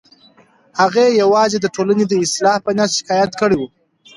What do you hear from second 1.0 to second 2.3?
یوازې د ټولنې د